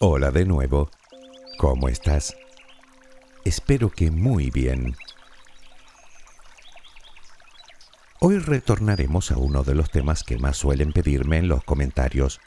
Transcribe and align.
Hola 0.00 0.30
de 0.30 0.44
nuevo. 0.44 0.90
¿Cómo 1.58 1.88
estás? 1.88 2.36
Espero 3.44 3.90
que 3.90 4.12
muy 4.12 4.48
bien. 4.48 4.94
Hoy 8.20 8.38
retornaremos 8.38 9.32
a 9.32 9.38
uno 9.38 9.64
de 9.64 9.74
los 9.74 9.90
temas 9.90 10.22
que 10.22 10.38
más 10.38 10.56
suelen 10.56 10.92
pedirme 10.92 11.38
en 11.38 11.48
los 11.48 11.64
comentarios, 11.64 12.40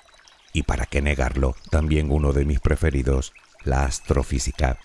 y 0.53 0.63
para 0.63 0.85
qué 0.85 1.01
negarlo, 1.01 1.57
también 1.69 2.09
uno 2.09 2.31
de 2.31 2.45
mis 2.45 2.61
preferidos, 2.61 3.33
la 3.65 3.83
astrofísica. 3.83 4.79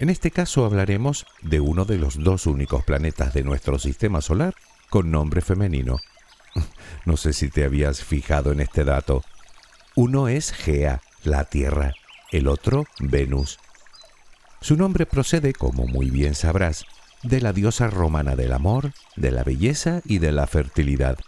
En 0.00 0.10
este 0.10 0.32
caso 0.32 0.64
hablaremos 0.64 1.26
de 1.42 1.60
uno 1.60 1.84
de 1.84 1.98
los 1.98 2.24
dos 2.24 2.46
únicos 2.46 2.82
planetas 2.82 3.32
de 3.34 3.44
nuestro 3.44 3.78
sistema 3.78 4.20
solar 4.20 4.56
con 4.90 5.12
nombre 5.12 5.42
femenino. 5.42 5.98
No 7.04 7.16
sé 7.16 7.34
si 7.34 7.50
te 7.50 7.64
habías 7.64 8.02
fijado 8.02 8.50
en 8.50 8.60
este 8.60 8.82
dato. 8.82 9.22
Uno 9.96 10.26
es 10.26 10.52
Gea, 10.52 11.02
la 11.26 11.44
Tierra, 11.44 11.92
el 12.32 12.48
otro 12.48 12.86
Venus. 12.98 13.58
Su 14.60 14.76
nombre 14.76 15.06
procede, 15.06 15.52
como 15.52 15.86
muy 15.86 16.10
bien 16.10 16.34
sabrás, 16.34 16.86
de 17.22 17.40
la 17.40 17.52
diosa 17.52 17.88
romana 17.88 18.36
del 18.36 18.52
amor, 18.52 18.92
de 19.16 19.30
la 19.30 19.44
belleza 19.44 20.02
y 20.04 20.18
de 20.18 20.32
la 20.32 20.46
fertilidad. 20.46 21.18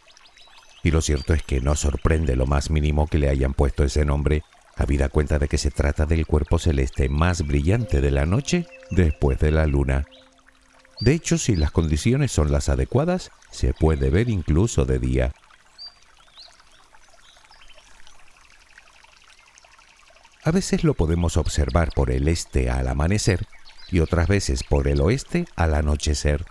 Y 0.82 0.91
lo 0.91 1.00
cierto 1.00 1.34
es 1.34 1.42
que 1.42 1.60
no 1.60 1.74
sorprende 1.74 2.36
lo 2.36 2.46
más 2.46 2.70
mínimo 2.70 3.06
que 3.06 3.19
le 3.19 3.28
hayan 3.28 3.55
puesto 3.55 3.84
ese 3.84 4.05
nombre, 4.05 4.42
habida 4.77 5.09
cuenta 5.09 5.38
de 5.38 5.48
que 5.48 5.59
se 5.59 5.70
trata 5.70 6.06
del 6.06 6.27
cuerpo 6.27 6.58
celeste 6.58 7.08
más 7.08 7.47
brillante 7.47 8.00
de 8.00 8.10
la 8.10 8.27
noche 8.27 8.66
después 8.91 9.38
de 9.38 9.50
la 9.50 9.66
luna. 9.66 10.06
De 11.00 11.12
hecho, 11.12 11.38
si 11.38 11.56
las 11.56 11.72
condiciones 11.72 12.33
son 12.33 12.52
las 12.52 12.69
adecuadas, 12.69 13.30
se 13.50 13.72
puede 13.74 14.10
ver 14.10 14.28
incluso 14.28 14.84
de 14.84 14.98
día. 14.98 15.34
A 20.47 20.52
veces 20.52 20.84
lo 20.84 20.94
podemos 20.94 21.36
observar 21.36 21.91
por 21.92 22.12
el 22.12 22.28
este 22.28 22.70
al 22.70 22.86
amanecer 22.86 23.48
y 23.91 23.98
otras 23.98 24.28
veces 24.28 24.62
por 24.62 24.86
el 24.86 25.00
oeste 25.00 25.44
al 25.56 25.75
anochecer. 25.75 26.47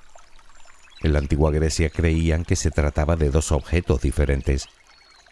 En 1.01 1.13
la 1.13 1.19
antigua 1.19 1.49
Grecia 1.49 1.89
creían 1.89 2.43
que 2.43 2.57
se 2.57 2.71
trataba 2.71 3.15
de 3.15 3.29
dos 3.29 3.53
objetos 3.53 4.01
diferentes. 4.01 4.67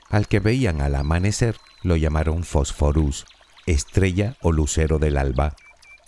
Al 0.09 0.29
que 0.29 0.39
veían 0.39 0.79
al 0.79 0.95
amanecer 0.95 1.57
lo 1.81 1.97
llamaron 1.97 2.45
Fosforus, 2.45 3.25
estrella 3.65 4.37
o 4.41 4.53
lucero 4.53 4.97
del 4.97 5.17
alba, 5.17 5.57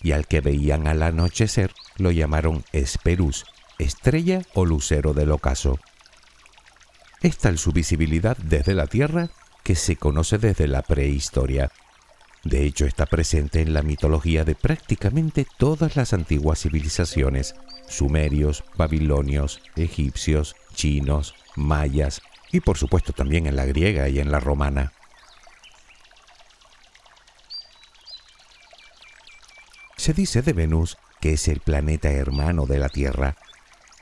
y 0.01 0.13
al 0.13 0.25
que 0.25 0.39
veían 0.39 0.87
al 0.87 1.03
anochecer 1.03 1.73
lo 1.97 2.11
llamaron 2.11 2.63
Esperus, 2.71 3.43
estrella 3.79 4.43
o 4.53 4.63
lucero 4.63 5.13
del 5.13 5.31
ocaso. 5.31 5.77
Es 7.21 7.37
tal 7.37 7.57
su 7.57 7.73
visibilidad 7.73 8.37
desde 8.37 8.75
la 8.75 8.87
Tierra 8.87 9.27
que 9.63 9.75
se 9.75 9.97
conoce 9.97 10.37
desde 10.37 10.69
la 10.69 10.83
prehistoria. 10.83 11.69
De 12.45 12.63
hecho, 12.63 12.85
está 12.85 13.07
presente 13.07 13.61
en 13.61 13.73
la 13.73 13.81
mitología 13.81 14.45
de 14.45 14.53
prácticamente 14.53 15.47
todas 15.57 15.95
las 15.95 16.13
antiguas 16.13 16.61
civilizaciones, 16.61 17.55
sumerios, 17.87 18.63
babilonios, 18.77 19.61
egipcios, 19.75 20.55
chinos, 20.75 21.33
mayas 21.55 22.21
y 22.51 22.59
por 22.59 22.77
supuesto 22.77 23.13
también 23.13 23.47
en 23.47 23.55
la 23.55 23.65
griega 23.65 24.07
y 24.09 24.19
en 24.19 24.31
la 24.31 24.39
romana. 24.39 24.93
Se 29.97 30.13
dice 30.13 30.43
de 30.43 30.53
Venus 30.53 30.99
que 31.19 31.33
es 31.33 31.47
el 31.47 31.61
planeta 31.61 32.11
hermano 32.11 32.67
de 32.67 32.77
la 32.77 32.89
Tierra, 32.89 33.37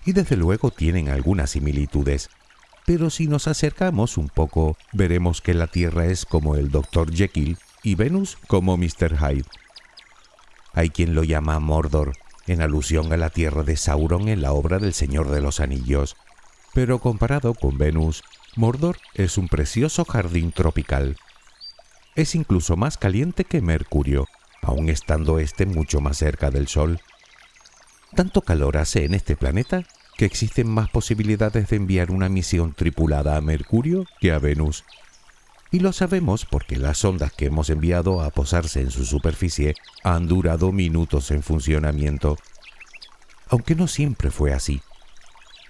y 0.04 0.12
desde 0.12 0.36
luego 0.36 0.70
tienen 0.72 1.08
algunas 1.08 1.52
similitudes, 1.52 2.30
pero 2.86 3.10
si 3.10 3.28
nos 3.28 3.48
acercamos 3.48 4.18
un 4.18 4.28
poco 4.28 4.76
veremos 4.92 5.40
que 5.40 5.54
la 5.54 5.68
Tierra 5.68 6.08
es 6.08 6.26
como 6.26 6.58
el 6.58 6.70
Dr. 6.70 7.14
Jekyll 7.14 7.58
y 7.84 7.96
Venus 7.96 8.38
como 8.48 8.78
Mr. 8.78 9.18
Hyde. 9.18 9.46
Hay 10.74 10.90
quien 10.90 11.14
lo 11.14 11.24
llama 11.24 11.60
Mordor, 11.60 12.14
en 12.48 12.62
alusión 12.62 13.14
a 13.14 13.18
la 13.18 13.30
tierra 13.30 13.64
de 13.64 13.78
Sauron 13.78 14.28
en 14.28 14.42
la 14.42 14.54
obra 14.54 14.80
del 14.80 14.94
Señor 14.94 15.30
de 15.30 15.42
los 15.42 15.60
Anillos, 15.60 16.16
pero 16.74 17.00
comparado 17.00 17.54
con 17.54 17.78
Venus, 17.78 18.24
Mordor 18.56 18.98
es 19.14 19.38
un 19.38 19.48
precioso 19.48 20.06
jardín 20.06 20.52
tropical. 20.52 21.18
Es 22.16 22.36
incluso 22.36 22.76
más 22.76 22.98
caliente 22.98 23.44
que 23.46 23.62
Mercurio, 23.62 24.28
aun 24.62 24.90
estando 24.90 25.40
este 25.40 25.66
mucho 25.66 26.02
más 26.02 26.18
cerca 26.18 26.52
del 26.52 26.68
Sol. 26.68 27.02
Tanto 28.16 28.42
calor 28.42 28.78
hace 28.78 29.06
en 29.06 29.14
este 29.14 29.36
planeta 29.36 29.86
que 30.18 30.26
existen 30.26 30.70
más 30.70 30.90
posibilidades 30.90 31.70
de 31.70 31.76
enviar 31.76 32.12
una 32.12 32.30
misión 32.30 32.74
tripulada 32.74 33.36
a 33.36 33.42
Mercurio 33.42 34.06
que 34.20 34.32
a 34.32 34.40
Venus. 34.40 34.84
Y 35.74 35.80
lo 35.80 35.92
sabemos 35.92 36.46
porque 36.46 36.78
las 36.78 37.04
ondas 37.04 37.34
que 37.34 37.48
hemos 37.48 37.72
enviado 37.72 38.22
a 38.22 38.30
posarse 38.30 38.80
en 38.82 38.92
su 38.92 39.06
superficie 39.06 39.74
han 40.04 40.28
durado 40.28 40.72
minutos 40.72 41.32
en 41.32 41.42
funcionamiento. 41.42 42.38
Aunque 43.50 43.74
no 43.74 43.88
siempre 43.88 44.30
fue 44.30 44.54
así. 44.54 44.84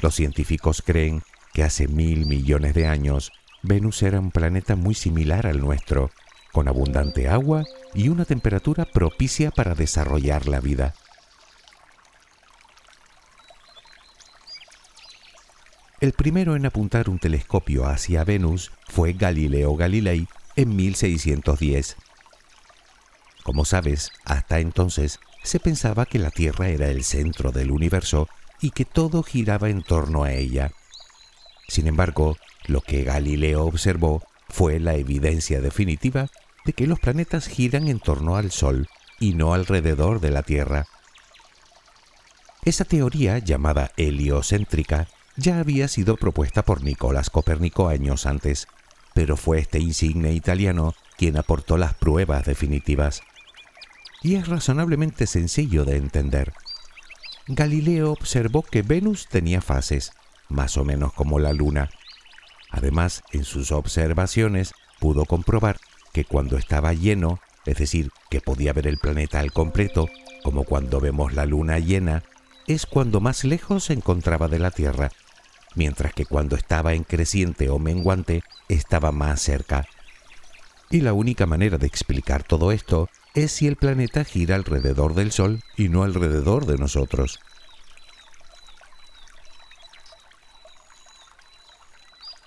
Los 0.02 0.14
científicos 0.14 0.84
creen 0.86 1.24
que 1.54 1.64
hace 1.64 1.88
mil 1.88 2.26
millones 2.26 2.74
de 2.74 2.86
años 2.86 3.32
Venus 3.62 4.04
era 4.04 4.20
un 4.20 4.32
planeta 4.32 4.76
muy 4.76 4.94
similar 4.94 5.48
al 5.48 5.62
nuestro, 5.62 6.12
con 6.52 6.68
abundante 6.68 7.30
agua 7.30 7.64
y 7.94 8.10
una 8.10 8.26
temperatura 8.26 8.84
propicia 8.84 9.52
para 9.52 9.74
desarrollar 9.74 10.50
la 10.50 10.60
vida. 10.60 10.96
El 16.04 16.12
primero 16.12 16.58
en 16.58 16.66
apuntar 16.66 17.10
un 17.10 17.18
telescopio 17.18 17.86
hacia 17.86 18.26
Venus 18.26 18.74
fue 18.90 19.14
Galileo 19.14 19.78
Galilei 19.78 20.28
en 20.58 20.76
1610. 20.76 21.96
Como 23.42 23.64
sabes, 23.64 24.12
hasta 24.26 24.60
entonces 24.60 25.22
se 25.44 25.62
pensaba 25.62 26.06
que 26.06 26.20
la 26.20 26.30
Tierra 26.30 26.68
era 26.68 26.90
el 26.90 27.06
centro 27.06 27.54
del 27.54 27.72
universo 27.72 28.28
y 28.60 28.72
que 28.72 28.84
todo 28.84 29.24
giraba 29.24 29.70
en 29.70 29.82
torno 29.82 30.26
a 30.26 30.34
ella. 30.34 30.74
Sin 31.70 31.88
embargo, 31.88 32.36
lo 32.66 32.82
que 32.82 33.06
Galileo 33.06 33.64
observó 33.64 34.24
fue 34.50 34.82
la 34.82 34.96
evidencia 34.96 35.62
definitiva 35.62 36.28
de 36.66 36.74
que 36.74 36.86
los 36.86 37.00
planetas 37.00 37.48
giran 37.48 37.88
en 37.88 38.02
torno 38.02 38.36
al 38.36 38.52
Sol 38.52 38.90
y 39.22 39.36
no 39.36 39.54
alrededor 39.54 40.20
de 40.20 40.32
la 40.32 40.44
Tierra. 40.44 40.86
Esa 42.66 42.84
teoría, 42.84 43.38
llamada 43.38 43.94
heliocéntrica, 43.96 45.08
ya 45.36 45.60
había 45.60 45.88
sido 45.88 46.18
propuesta 46.18 46.64
por 46.64 46.84
Nicolás 46.84 47.30
Copérnico 47.30 47.88
años 47.88 48.26
antes, 48.26 48.68
pero 49.14 49.38
fue 49.38 49.60
este 49.60 49.80
insigne 49.80 50.34
italiano 50.34 50.96
quien 51.18 51.38
aportó 51.38 51.78
las 51.78 51.94
pruebas 51.94 52.46
definitivas. 52.46 53.22
Y 54.22 54.36
es 54.36 54.48
razonablemente 54.48 55.28
sencillo 55.28 55.86
de 55.86 55.98
entender. 55.98 56.54
Galileo 57.48 58.12
observó 58.12 58.64
que 58.64 58.82
Venus 58.82 59.28
tenía 59.28 59.62
fases, 59.62 60.14
más 60.50 60.78
o 60.78 60.86
menos 60.86 61.14
como 61.14 61.40
la 61.40 61.54
Luna. 61.54 61.90
Además, 62.72 63.22
en 63.32 63.44
sus 63.44 63.72
observaciones 63.72 64.74
pudo 65.00 65.26
comprobar 65.26 65.78
que 66.14 66.26
cuando 66.26 66.58
estaba 66.58 66.94
lleno, 66.94 67.40
es 67.66 67.78
decir, 67.78 68.12
que 68.30 68.40
podía 68.40 68.74
ver 68.74 68.88
el 68.88 68.98
planeta 68.98 69.40
al 69.40 69.52
completo, 69.52 70.08
como 70.44 70.64
cuando 70.64 71.00
vemos 71.00 71.34
la 71.34 71.46
luna 71.46 71.80
llena, 71.80 72.24
es 72.68 72.86
cuando 72.86 73.20
más 73.20 73.44
lejos 73.44 73.86
se 73.86 73.94
encontraba 73.94 74.48
de 74.48 74.60
la 74.60 74.72
Tierra, 74.72 75.12
mientras 75.76 76.14
que 76.14 76.26
cuando 76.26 76.56
estaba 76.56 76.94
en 76.94 77.04
creciente 77.04 77.70
o 77.70 77.80
menguante 77.80 78.44
estaba 78.68 79.12
más 79.12 79.42
cerca. 79.42 79.86
Y 80.90 81.02
la 81.02 81.14
única 81.14 81.46
manera 81.46 81.78
de 81.78 81.88
explicar 81.88 82.44
todo 82.44 82.72
esto 82.72 83.10
es 83.34 83.52
si 83.52 83.68
el 83.68 83.76
planeta 83.76 84.24
gira 84.24 84.56
alrededor 84.56 85.16
del 85.16 85.32
Sol 85.32 85.62
y 85.76 85.90
no 85.90 86.04
alrededor 86.04 86.66
de 86.66 86.78
nosotros. 86.78 87.40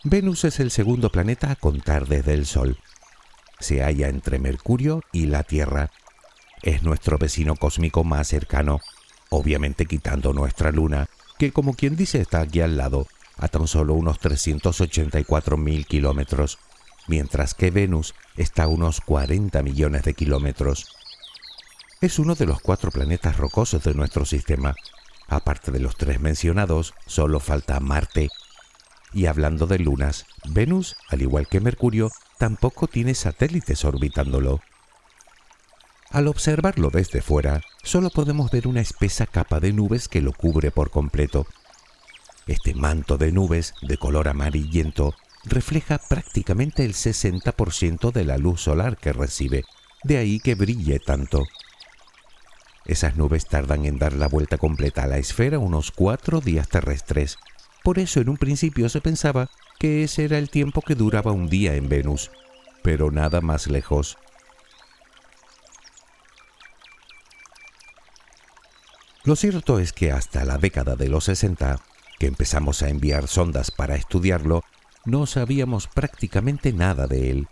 Venus 0.04 0.44
es 0.44 0.60
el 0.60 0.70
segundo 0.70 1.10
planeta 1.10 1.50
a 1.50 1.56
contar 1.56 2.06
desde 2.06 2.34
el 2.34 2.46
Sol 2.46 2.78
se 3.58 3.82
halla 3.82 4.08
entre 4.08 4.38
Mercurio 4.38 5.02
y 5.12 5.26
la 5.26 5.42
Tierra. 5.42 5.90
Es 6.62 6.82
nuestro 6.82 7.18
vecino 7.18 7.56
cósmico 7.56 8.04
más 8.04 8.28
cercano, 8.28 8.80
obviamente 9.30 9.86
quitando 9.86 10.32
nuestra 10.32 10.72
Luna, 10.72 11.06
que 11.38 11.52
como 11.52 11.74
quien 11.74 11.96
dice 11.96 12.20
está 12.20 12.40
aquí 12.40 12.60
al 12.60 12.76
lado, 12.76 13.06
a 13.36 13.48
tan 13.48 13.66
solo 13.66 13.94
unos 13.94 14.20
384.000 14.20 15.86
kilómetros, 15.86 16.58
mientras 17.06 17.54
que 17.54 17.70
Venus 17.70 18.14
está 18.36 18.64
a 18.64 18.68
unos 18.68 19.00
40 19.00 19.62
millones 19.62 20.02
de 20.02 20.14
kilómetros. 20.14 20.96
Es 22.00 22.18
uno 22.18 22.34
de 22.34 22.46
los 22.46 22.60
cuatro 22.60 22.90
planetas 22.90 23.36
rocosos 23.36 23.82
de 23.82 23.94
nuestro 23.94 24.24
sistema. 24.24 24.74
Aparte 25.28 25.72
de 25.72 25.80
los 25.80 25.96
tres 25.96 26.20
mencionados, 26.20 26.94
solo 27.06 27.40
falta 27.40 27.80
Marte. 27.80 28.28
Y 29.12 29.26
hablando 29.26 29.66
de 29.66 29.78
lunas, 29.78 30.26
Venus, 30.44 30.96
al 31.08 31.22
igual 31.22 31.48
que 31.48 31.60
Mercurio, 31.60 32.10
tampoco 32.38 32.86
tiene 32.86 33.14
satélites 33.14 33.84
orbitándolo. 33.84 34.60
Al 36.10 36.28
observarlo 36.28 36.90
desde 36.90 37.22
fuera, 37.22 37.62
solo 37.82 38.10
podemos 38.10 38.50
ver 38.50 38.68
una 38.68 38.80
espesa 38.80 39.26
capa 39.26 39.58
de 39.58 39.72
nubes 39.72 40.08
que 40.08 40.20
lo 40.20 40.32
cubre 40.32 40.70
por 40.70 40.90
completo. 40.90 41.46
Este 42.46 42.74
manto 42.74 43.18
de 43.18 43.32
nubes 43.32 43.74
de 43.82 43.98
color 43.98 44.28
amarillento 44.28 45.16
refleja 45.44 45.98
prácticamente 45.98 46.84
el 46.84 46.94
60% 46.94 48.12
de 48.12 48.24
la 48.24 48.38
luz 48.38 48.60
solar 48.60 48.96
que 48.98 49.12
recibe, 49.12 49.64
de 50.04 50.18
ahí 50.18 50.38
que 50.38 50.54
brille 50.54 51.00
tanto. 51.00 51.42
Esas 52.84 53.16
nubes 53.16 53.46
tardan 53.46 53.84
en 53.84 53.98
dar 53.98 54.12
la 54.12 54.28
vuelta 54.28 54.58
completa 54.58 55.02
a 55.02 55.06
la 55.08 55.18
esfera 55.18 55.58
unos 55.58 55.90
cuatro 55.90 56.40
días 56.40 56.68
terrestres. 56.68 57.36
Por 57.82 57.98
eso 57.98 58.20
en 58.20 58.28
un 58.28 58.36
principio 58.36 58.88
se 58.88 59.00
pensaba 59.00 59.50
que 59.80 60.04
ese 60.04 60.24
era 60.24 60.38
el 60.38 60.48
tiempo 60.48 60.82
que 60.82 60.94
duraba 60.94 61.32
un 61.32 61.48
día 61.48 61.74
en 61.74 61.88
Venus, 61.88 62.30
pero 62.84 63.10
nada 63.10 63.40
más 63.40 63.66
lejos. 63.66 64.18
Lo 69.24 69.34
cierto 69.34 69.80
es 69.80 69.92
que 69.92 70.12
hasta 70.12 70.44
la 70.44 70.58
década 70.58 70.94
de 70.94 71.08
los 71.08 71.24
60, 71.24 71.80
que 72.18 72.26
empezamos 72.26 72.82
a 72.82 72.88
enviar 72.88 73.28
sondas 73.28 73.70
para 73.70 73.96
estudiarlo, 73.96 74.62
no 75.04 75.26
sabíamos 75.26 75.86
prácticamente 75.86 76.72
nada 76.72 77.06
de 77.06 77.30
él. 77.30 77.48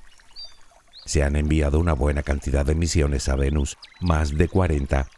Se 1.07 1.23
han 1.23 1.37
enviado 1.37 1.79
una 1.79 1.93
buena 1.93 2.23
cantidad 2.23 2.65
de 2.65 2.75
misiones 2.75 3.29
a 3.29 3.37
Venus, 3.37 3.77
más 4.01 4.37
de 4.37 4.49
40. 4.49 5.09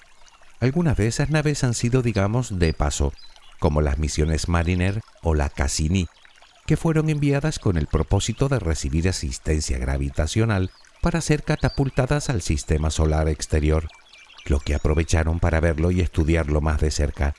Algunas 0.60 0.96
de 0.96 1.06
esas 1.06 1.30
naves 1.30 1.64
han 1.64 1.74
sido, 1.74 2.02
digamos, 2.02 2.58
de 2.58 2.72
paso, 2.72 3.12
como 3.60 3.80
las 3.80 3.98
misiones 3.98 4.48
Mariner 4.48 5.00
o 5.22 5.34
la 5.34 5.48
Cassini, 5.48 6.08
que 6.66 6.76
fueron 6.76 7.08
enviadas 7.08 7.58
con 7.58 7.76
el 7.76 7.86
propósito 7.86 8.48
de 8.48 8.58
recibir 8.58 9.08
asistencia 9.08 9.78
gravitacional 9.78 10.70
para 11.00 11.20
ser 11.20 11.44
catapultadas 11.44 12.30
al 12.30 12.42
sistema 12.42 12.90
solar 12.90 13.28
exterior 13.28 13.88
lo 14.48 14.60
que 14.60 14.74
aprovecharon 14.74 15.40
para 15.40 15.60
verlo 15.60 15.90
y 15.90 16.00
estudiarlo 16.00 16.60
más 16.60 16.80
de 16.80 16.90
cerca. 16.90 17.34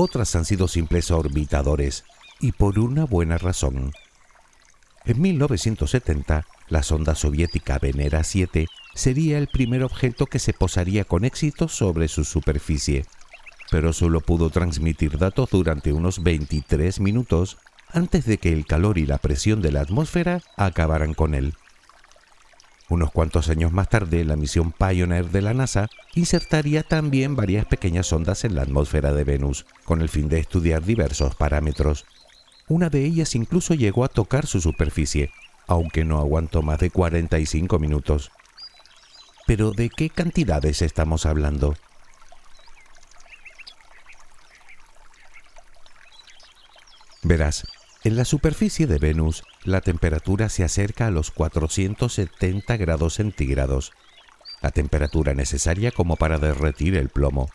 Otras 0.00 0.36
han 0.36 0.44
sido 0.44 0.68
simples 0.68 1.10
orbitadores, 1.10 2.04
y 2.38 2.52
por 2.52 2.78
una 2.78 3.04
buena 3.04 3.36
razón. 3.36 3.90
En 5.04 5.20
1970, 5.20 6.46
la 6.68 6.84
sonda 6.84 7.16
soviética 7.16 7.80
Venera 7.80 8.22
7 8.22 8.68
sería 8.94 9.38
el 9.38 9.48
primer 9.48 9.82
objeto 9.82 10.26
que 10.26 10.38
se 10.38 10.52
posaría 10.52 11.04
con 11.04 11.24
éxito 11.24 11.66
sobre 11.66 12.06
su 12.06 12.22
superficie, 12.22 13.06
pero 13.72 13.92
solo 13.92 14.20
pudo 14.20 14.50
transmitir 14.50 15.18
datos 15.18 15.50
durante 15.50 15.92
unos 15.92 16.22
23 16.22 17.00
minutos 17.00 17.58
antes 17.90 18.24
de 18.24 18.38
que 18.38 18.52
el 18.52 18.66
calor 18.66 18.98
y 18.98 19.06
la 19.06 19.18
presión 19.18 19.60
de 19.62 19.72
la 19.72 19.80
atmósfera 19.80 20.42
acabaran 20.56 21.12
con 21.12 21.34
él. 21.34 21.54
Unos 22.88 23.10
cuantos 23.10 23.50
años 23.50 23.70
más 23.70 23.90
tarde, 23.90 24.24
la 24.24 24.36
misión 24.36 24.72
Pioneer 24.72 25.28
de 25.28 25.42
la 25.42 25.52
NASA 25.52 25.88
insertaría 26.14 26.82
también 26.82 27.36
varias 27.36 27.66
pequeñas 27.66 28.06
sondas 28.06 28.44
en 28.44 28.54
la 28.54 28.62
atmósfera 28.62 29.12
de 29.12 29.24
Venus, 29.24 29.66
con 29.84 30.00
el 30.00 30.08
fin 30.08 30.30
de 30.30 30.38
estudiar 30.38 30.82
diversos 30.82 31.34
parámetros. 31.34 32.06
Una 32.66 32.88
de 32.88 33.04
ellas 33.04 33.34
incluso 33.34 33.74
llegó 33.74 34.04
a 34.04 34.08
tocar 34.08 34.46
su 34.46 34.62
superficie, 34.62 35.30
aunque 35.66 36.06
no 36.06 36.18
aguantó 36.18 36.62
más 36.62 36.78
de 36.78 36.90
45 36.90 37.78
minutos. 37.78 38.30
Pero 39.46 39.72
¿de 39.72 39.90
qué 39.90 40.08
cantidades 40.08 40.80
estamos 40.80 41.26
hablando? 41.26 41.74
Verás, 47.22 47.66
en 48.04 48.16
la 48.16 48.24
superficie 48.24 48.86
de 48.86 48.98
Venus, 48.98 49.42
la 49.64 49.80
temperatura 49.80 50.48
se 50.48 50.64
acerca 50.64 51.06
a 51.06 51.10
los 51.10 51.30
470 51.30 52.76
grados 52.76 53.14
centígrados, 53.14 53.92
la 54.62 54.70
temperatura 54.70 55.34
necesaria 55.34 55.90
como 55.90 56.16
para 56.16 56.38
derretir 56.38 56.94
el 56.96 57.08
plomo. 57.08 57.50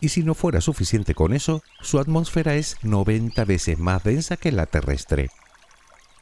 Y 0.00 0.10
si 0.10 0.22
no 0.22 0.34
fuera 0.34 0.60
suficiente 0.60 1.14
con 1.14 1.34
eso, 1.34 1.62
su 1.80 1.98
atmósfera 1.98 2.54
es 2.54 2.76
90 2.82 3.44
veces 3.44 3.78
más 3.78 4.02
densa 4.04 4.36
que 4.36 4.52
la 4.52 4.66
terrestre, 4.66 5.28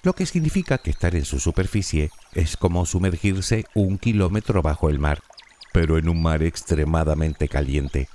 lo 0.02 0.14
que 0.14 0.26
significa 0.26 0.78
que 0.78 0.90
estar 0.90 1.16
en 1.16 1.24
su 1.24 1.40
superficie 1.40 2.10
es 2.32 2.56
como 2.56 2.86
sumergirse 2.86 3.64
un 3.74 3.98
kilómetro 3.98 4.62
bajo 4.62 4.88
el 4.88 4.98
mar, 4.98 5.22
pero 5.72 5.98
en 5.98 6.08
un 6.08 6.22
mar 6.22 6.42
extremadamente 6.42 7.48
caliente. 7.48 8.08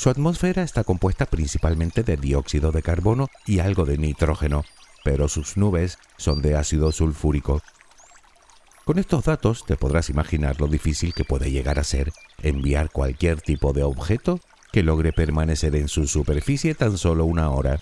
Su 0.00 0.08
atmósfera 0.08 0.62
está 0.62 0.82
compuesta 0.82 1.26
principalmente 1.26 2.02
de 2.02 2.16
dióxido 2.16 2.72
de 2.72 2.80
carbono 2.80 3.28
y 3.44 3.58
algo 3.58 3.84
de 3.84 3.98
nitrógeno, 3.98 4.64
pero 5.04 5.28
sus 5.28 5.58
nubes 5.58 5.98
son 6.16 6.40
de 6.40 6.56
ácido 6.56 6.90
sulfúrico. 6.90 7.60
Con 8.86 8.98
estos 8.98 9.24
datos 9.24 9.66
te 9.66 9.76
podrás 9.76 10.08
imaginar 10.08 10.58
lo 10.58 10.68
difícil 10.68 11.12
que 11.12 11.26
puede 11.26 11.50
llegar 11.50 11.78
a 11.78 11.84
ser 11.84 12.14
enviar 12.42 12.88
cualquier 12.88 13.42
tipo 13.42 13.74
de 13.74 13.82
objeto 13.82 14.40
que 14.72 14.82
logre 14.82 15.12
permanecer 15.12 15.76
en 15.76 15.88
su 15.88 16.06
superficie 16.06 16.74
tan 16.74 16.96
solo 16.96 17.26
una 17.26 17.50
hora. 17.50 17.80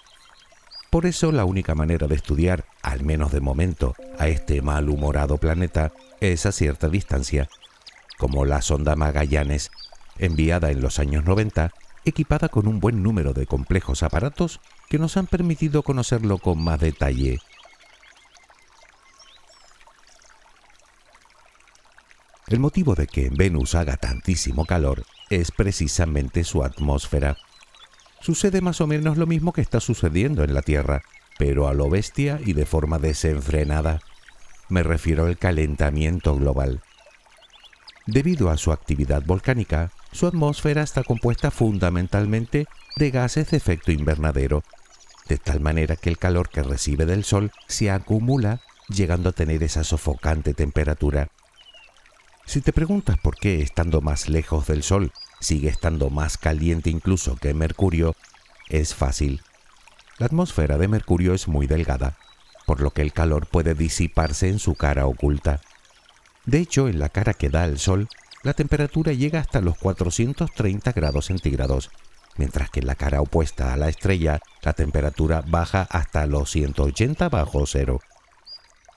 Por 0.91 1.07
eso 1.07 1.31
la 1.31 1.45
única 1.45 1.77
manera 1.77 2.09
de 2.09 2.17
estudiar, 2.17 2.65
al 2.83 3.05
menos 3.05 3.31
de 3.31 3.41
momento, 3.41 3.95
a 4.19 4.27
este 4.27 4.61
malhumorado 4.61 5.37
planeta 5.37 5.93
es 6.21 6.47
a 6.47 6.51
cierta 6.51 6.89
distancia, 6.89 7.49
como 8.19 8.45
la 8.45 8.61
sonda 8.61 8.97
Magallanes, 8.97 9.71
enviada 10.19 10.73
en 10.73 10.81
los 10.81 10.99
años 10.99 11.25
90 11.25 11.71
equipada 12.09 12.49
con 12.49 12.67
un 12.67 12.81
buen 12.81 13.03
número 13.03 13.33
de 13.33 13.47
complejos 13.47 14.03
aparatos 14.03 14.61
que 14.89 14.99
nos 14.99 15.17
han 15.17 15.27
permitido 15.27 15.83
conocerlo 15.83 16.39
con 16.39 16.63
más 16.63 16.81
detalle. 16.81 17.41
El 22.49 22.61
motivo 22.61 22.95
de 22.95 23.07
que 23.07 23.27
en 23.27 23.35
Venus 23.35 23.75
haga 23.75 23.99
tantísimo 23.99 24.65
calor 24.65 25.05
es 25.29 25.51
precisamente 25.51 26.45
su 26.45 26.65
atmósfera. 26.65 27.37
Sucede 28.21 28.63
más 28.63 28.81
o 28.81 28.87
menos 28.87 29.19
lo 29.19 29.27
mismo 29.27 29.53
que 29.53 29.61
está 29.61 29.81
sucediendo 29.81 30.43
en 30.43 30.55
la 30.55 30.63
Tierra, 30.63 31.03
pero 31.39 31.69
a 31.69 31.75
lo 31.75 31.91
bestia 31.91 32.41
y 32.45 32.55
de 32.55 32.65
forma 32.65 32.99
desenfrenada. 32.99 34.01
Me 34.71 34.83
refiero 34.83 35.27
al 35.27 35.37
calentamiento 35.37 36.35
global. 36.37 36.81
Debido 38.07 38.49
a 38.49 38.57
su 38.57 38.73
actividad 38.73 39.23
volcánica, 39.27 39.93
su 40.13 40.27
atmósfera 40.27 40.83
está 40.83 41.03
compuesta 41.03 41.51
fundamentalmente 41.51 42.67
de 42.97 43.11
gases 43.11 43.51
de 43.51 43.57
efecto 43.57 43.93
invernadero, 43.93 44.63
de 45.29 45.39
tal 45.39 45.61
manera 45.61 45.97
que 45.97 46.09
el 46.09 46.19
calor 46.19 46.49
que 46.49 46.63
recibe 46.63 47.07
del 47.07 47.25
Sol 47.25 47.53
se 47.67 47.91
acumula 47.91 48.61
llegando 48.89 49.31
a 49.31 49.33
tener 49.33 49.63
esa 49.63 49.85
sofocante 49.85 50.55
temperatura. 50.55 51.29
Si 52.47 52.63
te 52.63 52.73
preguntas 52.73 53.19
por 53.19 53.37
qué 53.37 53.61
estando 53.61 54.01
más 54.01 54.29
lejos 54.29 54.67
del 54.67 54.83
Sol 54.83 55.13
sigue 55.41 55.69
estando 55.69 56.11
más 56.11 56.39
caliente 56.39 56.91
incluso 56.91 57.37
que 57.37 57.55
Mercurio, 57.55 58.17
es 58.69 58.95
fácil. 58.95 59.43
La 60.19 60.27
atmósfera 60.27 60.79
de 60.79 60.89
Mercurio 60.89 61.35
es 61.35 61.47
muy 61.47 61.67
delgada, 61.67 62.17
por 62.67 62.81
lo 62.81 62.91
que 62.91 63.03
el 63.03 63.13
calor 63.13 63.47
puede 63.47 63.75
disiparse 63.75 64.49
en 64.49 64.59
su 64.59 64.75
cara 64.75 65.07
oculta. 65.07 65.61
De 66.45 66.59
hecho, 66.59 66.89
en 66.89 66.99
la 66.99 67.11
cara 67.11 67.35
que 67.35 67.51
da 67.51 67.67
el 67.67 67.79
Sol 67.79 68.09
la 68.43 68.55
temperatura 68.55 69.13
llega 69.13 69.41
hasta 69.41 69.61
los 69.61 69.77
430 69.79 70.93
grados 70.93 71.27
centígrados, 71.27 71.91
mientras 72.37 72.71
que 72.71 72.81
en 72.81 72.87
la 72.87 72.95
cara 72.95 73.21
opuesta 73.21 73.73
a 73.73 73.77
la 73.77 73.89
estrella 73.89 74.41
la 74.63 74.73
temperatura 74.73 75.43
baja 75.47 75.87
hasta 75.91 76.27
los 76.27 76.51
180 76.51 77.29
bajo 77.29 77.67
cero. 77.67 78.01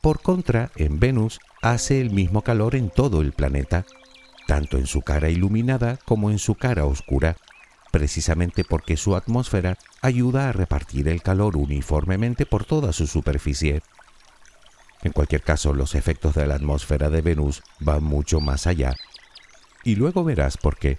Por 0.01 0.21
contra, 0.21 0.71
en 0.75 0.99
Venus 0.99 1.39
hace 1.61 2.01
el 2.01 2.11
mismo 2.11 2.43
calor 2.43 2.75
en 2.75 2.89
todo 2.89 3.21
el 3.21 3.33
planeta, 3.33 3.85
tanto 4.47 4.77
en 4.77 4.87
su 4.87 5.01
cara 5.01 5.29
iluminada 5.29 5.97
como 6.05 6.31
en 6.31 6.39
su 6.39 6.55
cara 6.55 6.85
oscura, 6.85 7.37
precisamente 7.91 8.63
porque 8.63 8.95
su 8.97 9.15
atmósfera 9.15 9.77
ayuda 10.01 10.49
a 10.49 10.53
repartir 10.53 11.07
el 11.07 11.21
calor 11.21 11.57
uniformemente 11.57 12.45
por 12.45 12.65
toda 12.65 12.93
su 12.93 13.07
superficie. 13.07 13.81
En 15.03 15.13
cualquier 15.13 15.41
caso, 15.41 15.73
los 15.73 15.95
efectos 15.95 16.35
de 16.35 16.45
la 16.45 16.55
atmósfera 16.55 17.09
de 17.09 17.21
Venus 17.21 17.63
van 17.79 18.03
mucho 18.03 18.39
más 18.39 18.67
allá 18.67 18.95
y 19.83 19.95
luego 19.95 20.23
verás 20.23 20.57
por 20.57 20.77
qué. 20.77 20.97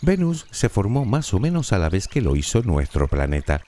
Venus 0.00 0.46
se 0.50 0.68
formó 0.68 1.04
más 1.04 1.34
o 1.34 1.40
menos 1.40 1.72
a 1.72 1.78
la 1.78 1.88
vez 1.88 2.06
que 2.06 2.20
lo 2.20 2.36
hizo 2.36 2.62
nuestro 2.62 3.08
planeta, 3.08 3.62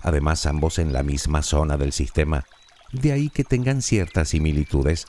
además 0.00 0.46
ambos 0.46 0.78
en 0.78 0.92
la 0.92 1.02
misma 1.02 1.42
zona 1.42 1.76
del 1.76 1.92
sistema, 1.92 2.44
de 2.92 3.12
ahí 3.12 3.30
que 3.30 3.44
tengan 3.44 3.82
ciertas 3.82 4.28
similitudes, 4.28 5.06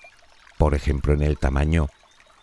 por 0.58 0.74
ejemplo 0.74 1.14
en 1.14 1.22
el 1.22 1.38
tamaño, 1.38 1.88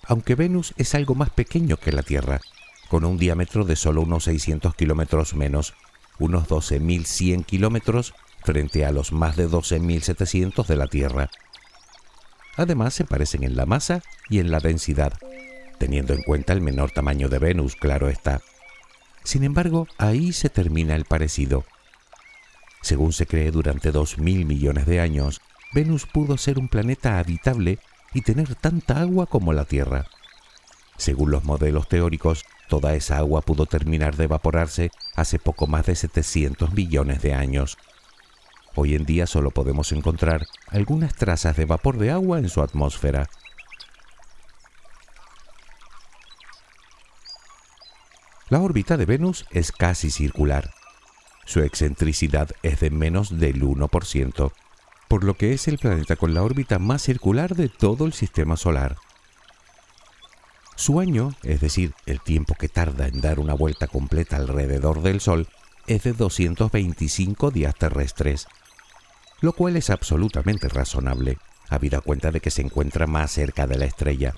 aunque 0.05 0.35
Venus 0.35 0.75
es 0.77 0.95
algo 0.95 1.15
más 1.15 1.31
pequeño 1.31 1.77
que 1.77 1.93
la 1.93 2.03
Tierra, 2.03 2.41
con 2.89 3.05
un 3.05 3.19
diámetro 3.19 3.65
de 3.65 3.77
solo 3.77 4.03
unos 4.03 4.25
600 4.25 4.75
kilómetros 4.75 5.35
menos, 5.35 5.75
unos 6.19 6.49
12.100 6.49 7.45
kilómetros 7.45 8.15
frente 8.45 8.85
a 8.85 8.93
los 8.93 9.13
más 9.13 9.37
de 9.37 9.49
12.700 9.49 10.67
de 10.67 10.77
la 10.77 10.87
Tierra. 10.87 11.31
Además 12.57 12.95
se 12.95 13.05
parecen 13.05 13.45
en 13.45 13.57
la 13.57 13.67
masa 13.67 14.03
y 14.29 14.39
en 14.39 14.51
la 14.51 14.61
densidad, 14.61 15.13
teniendo 15.79 16.13
en 16.13 16.23
cuenta 16.23 16.53
el 16.53 16.61
menor 16.61 16.91
tamaño 16.91 17.29
de 17.29 17.39
Venus, 17.39 17.77
claro 17.77 18.09
está. 18.09 18.41
Sin 19.25 19.45
embargo, 19.45 19.87
ahí 19.99 20.33
se 20.33 20.49
termina 20.49 20.97
el 20.97 21.05
parecido. 21.05 21.65
Según 22.83 23.13
se 23.13 23.27
cree 23.27 23.51
durante 23.51 23.93
dos 23.93 24.19
mil 24.19 24.47
millones 24.47 24.87
de 24.87 25.01
años, 25.01 25.41
Venus 25.73 26.07
pudo 26.07 26.37
ser 26.37 26.59
un 26.59 26.69
planeta 26.69 27.19
habitable 27.19 27.79
y 28.13 28.23
tener 28.23 28.55
tanta 28.55 29.01
agua 29.01 29.27
como 29.27 29.53
la 29.53 29.65
Tierra. 29.65 30.07
Según 30.97 31.31
los 31.31 31.45
modelos 31.45 31.89
teóricos, 31.89 32.45
toda 32.69 32.95
esa 32.95 33.19
agua 33.19 33.43
pudo 33.43 33.67
terminar 33.67 34.17
de 34.17 34.25
evaporarse 34.25 34.91
hace 35.15 35.39
poco 35.39 35.67
más 35.67 35.87
de 35.87 35.95
700 35.95 36.73
millones 36.73 37.23
de 37.23 37.35
años. 37.35 37.79
Hoy 38.75 38.95
en 38.95 39.05
día 39.05 39.27
solo 39.27 39.51
podemos 39.51 39.93
encontrar 39.93 40.47
algunas 40.71 41.15
trazas 41.15 41.57
de 41.57 41.65
vapor 41.65 41.99
de 41.99 42.11
agua 42.11 42.39
en 42.39 42.49
su 42.49 42.63
atmósfera. 42.63 43.29
La 48.49 48.61
órbita 48.61 48.97
de 48.97 49.07
Venus 49.07 49.47
es 49.51 49.71
casi 49.71 50.11
circular. 50.11 50.71
Su 51.45 51.61
excentricidad 51.61 52.51
es 52.63 52.81
de 52.81 52.91
menos 52.91 53.39
del 53.39 53.63
1%, 53.63 54.53
por 55.09 55.25
lo 55.25 55.35
que 55.35 55.53
es 55.53 55.69
el 55.69 55.79
planeta 55.79 56.17
con 56.17 56.35
la 56.35 56.43
órbita 56.43 56.79
más 56.79 57.03
circular 57.03 57.55
de 57.55 57.69
todo 57.69 58.07
el 58.07 58.13
sistema 58.13 58.57
solar. 58.57 58.97
Su 60.77 60.99
año, 60.99 61.35
es 61.43 61.61
decir, 61.61 61.95
el 62.07 62.21
tiempo 62.21 62.55
que 62.55 62.69
tarda 62.69 63.07
en 63.07 63.21
dar 63.21 63.39
una 63.39 63.55
vuelta 63.55 63.87
completa 63.87 64.37
alrededor 64.37 65.03
del 65.03 65.21
Sol, 65.21 65.47
es 65.87 66.05
de 66.05 66.13
225 66.13 67.51
días 67.51 67.75
terrestres, 67.75 68.47
lo 69.41 69.53
cual 69.53 69.77
es 69.77 69.91
absolutamente 69.91 70.69
razonable, 70.69 71.39
habida 71.69 72.01
cuenta 72.01 72.31
de 72.31 72.41
que 72.41 72.51
se 72.51 72.63
encuentra 72.63 73.07
más 73.07 73.31
cerca 73.31 73.67
de 73.67 73.79
la 73.79 73.87
estrella, 73.87 74.35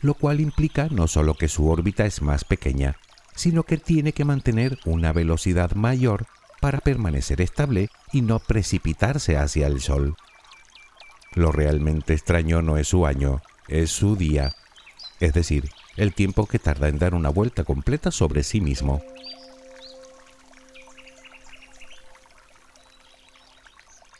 lo 0.00 0.14
cual 0.14 0.40
implica 0.40 0.88
no 0.90 1.08
solo 1.08 1.34
que 1.34 1.48
su 1.48 1.68
órbita 1.68 2.06
es 2.06 2.22
más 2.22 2.44
pequeña, 2.44 2.96
sino 3.34 3.62
que 3.62 3.78
tiene 3.78 4.12
que 4.12 4.24
mantener 4.24 4.78
una 4.84 5.12
velocidad 5.12 5.72
mayor 5.72 6.26
para 6.60 6.78
permanecer 6.78 7.40
estable 7.40 7.88
y 8.12 8.22
no 8.22 8.38
precipitarse 8.38 9.36
hacia 9.36 9.66
el 9.66 9.80
Sol. 9.80 10.16
Lo 11.34 11.52
realmente 11.52 12.14
extraño 12.14 12.62
no 12.62 12.78
es 12.78 12.88
su 12.88 13.06
año, 13.06 13.42
es 13.68 13.90
su 13.90 14.16
día, 14.16 14.52
es 15.20 15.32
decir, 15.34 15.68
el 15.96 16.14
tiempo 16.14 16.46
que 16.46 16.58
tarda 16.58 16.88
en 16.88 16.98
dar 16.98 17.14
una 17.14 17.28
vuelta 17.28 17.64
completa 17.64 18.10
sobre 18.10 18.42
sí 18.42 18.60
mismo. 18.60 19.02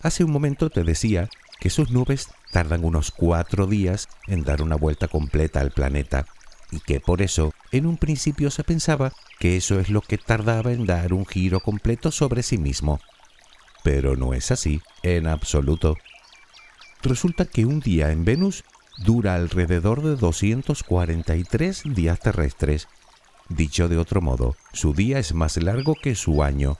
Hace 0.00 0.22
un 0.22 0.30
momento 0.30 0.70
te 0.70 0.84
decía 0.84 1.28
que 1.58 1.70
sus 1.70 1.90
nubes 1.90 2.28
tardan 2.52 2.84
unos 2.84 3.10
cuatro 3.10 3.66
días 3.66 4.08
en 4.26 4.44
dar 4.44 4.62
una 4.62 4.76
vuelta 4.76 5.08
completa 5.08 5.60
al 5.60 5.72
planeta 5.72 6.26
y 6.70 6.80
que 6.80 7.00
por 7.00 7.20
eso 7.20 7.52
en 7.72 7.86
un 7.86 7.96
principio 7.96 8.50
se 8.50 8.62
pensaba 8.62 9.12
que 9.38 9.56
eso 9.56 9.80
es 9.80 9.88
lo 9.88 10.00
que 10.00 10.18
tardaba 10.18 10.72
en 10.72 10.86
dar 10.86 11.12
un 11.12 11.26
giro 11.26 11.60
completo 11.60 12.10
sobre 12.12 12.42
sí 12.42 12.58
mismo. 12.58 13.00
Pero 13.82 14.16
no 14.16 14.34
es 14.34 14.50
así, 14.50 14.80
en 15.02 15.26
absoluto. 15.26 15.96
Resulta 17.02 17.44
que 17.44 17.64
un 17.64 17.80
día 17.80 18.10
en 18.10 18.24
Venus 18.24 18.64
dura 18.98 19.34
alrededor 19.34 20.02
de 20.02 20.16
243 20.16 21.82
días 21.94 22.20
terrestres. 22.20 22.88
Dicho 23.48 23.88
de 23.88 23.98
otro 23.98 24.20
modo, 24.20 24.56
su 24.72 24.92
día 24.92 25.18
es 25.18 25.32
más 25.32 25.56
largo 25.56 25.94
que 26.00 26.14
su 26.14 26.42
año. 26.42 26.78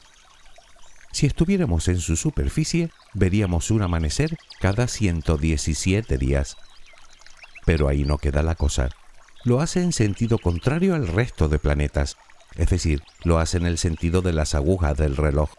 Si 1.12 1.26
estuviéramos 1.26 1.88
en 1.88 2.00
su 2.00 2.16
superficie, 2.16 2.90
veríamos 3.14 3.70
un 3.70 3.82
amanecer 3.82 4.36
cada 4.60 4.86
117 4.86 6.18
días. 6.18 6.56
Pero 7.64 7.88
ahí 7.88 8.04
no 8.04 8.18
queda 8.18 8.42
la 8.42 8.54
cosa. 8.54 8.90
Lo 9.44 9.60
hace 9.60 9.82
en 9.82 9.92
sentido 9.92 10.38
contrario 10.38 10.94
al 10.94 11.08
resto 11.08 11.48
de 11.48 11.58
planetas, 11.58 12.16
es 12.56 12.70
decir, 12.70 13.02
lo 13.24 13.38
hace 13.38 13.56
en 13.56 13.66
el 13.66 13.78
sentido 13.78 14.20
de 14.20 14.32
las 14.32 14.54
agujas 14.54 14.96
del 14.96 15.16
reloj. 15.16 15.50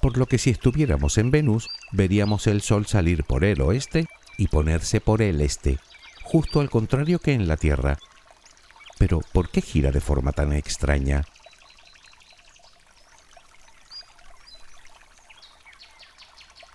Por 0.00 0.16
lo 0.16 0.26
que 0.26 0.38
si 0.38 0.50
estuviéramos 0.50 1.18
en 1.18 1.30
Venus, 1.30 1.68
veríamos 1.90 2.46
el 2.46 2.62
Sol 2.62 2.86
salir 2.86 3.24
por 3.24 3.44
el 3.44 3.60
oeste 3.60 4.06
y 4.36 4.46
ponerse 4.46 5.00
por 5.00 5.20
el 5.20 5.40
este, 5.40 5.78
justo 6.22 6.60
al 6.60 6.70
contrario 6.70 7.18
que 7.18 7.32
en 7.32 7.48
la 7.48 7.56
Tierra. 7.56 7.98
Pero, 8.98 9.20
¿por 9.32 9.50
qué 9.50 9.60
gira 9.60 9.90
de 9.90 10.00
forma 10.00 10.32
tan 10.32 10.52
extraña? 10.52 11.24